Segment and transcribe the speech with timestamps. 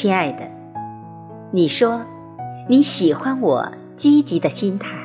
[0.00, 0.48] 亲爱的，
[1.50, 2.00] 你说
[2.68, 4.96] 你喜欢我积极的心态，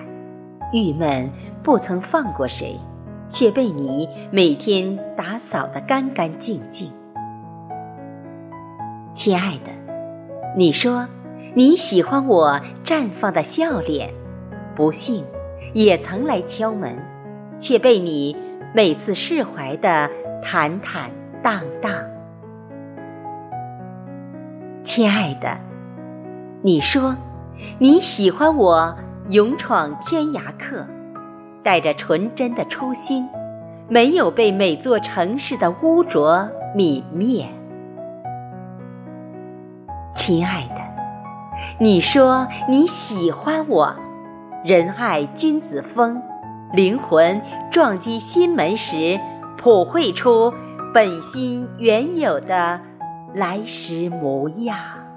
[0.71, 1.31] 郁闷
[1.63, 2.79] 不曾放过谁，
[3.27, 6.91] 却被你每天打扫得干干净净。
[9.15, 9.71] 亲爱的，
[10.55, 11.07] 你说
[11.55, 14.13] 你喜欢我绽放的笑脸，
[14.75, 15.25] 不幸
[15.73, 16.95] 也曾来敲门，
[17.59, 18.37] 却被你
[18.75, 20.07] 每次释怀的
[20.43, 21.09] 坦坦
[21.41, 21.91] 荡荡。
[24.83, 25.57] 亲爱的，
[26.61, 27.15] 你说
[27.79, 28.93] 你喜欢我
[29.29, 30.85] 勇闯天涯客，
[31.63, 33.25] 带着纯真的初心，
[33.87, 37.47] 没有被每座城市的污浊泯灭。
[40.13, 40.75] 亲爱的，
[41.79, 43.95] 你说你喜欢我，
[44.65, 46.21] 仁爱君子风，
[46.73, 49.17] 灵魂撞击心门时，
[49.57, 50.53] 普惠出
[50.93, 52.81] 本心原有的。
[53.33, 55.12] 来时模样。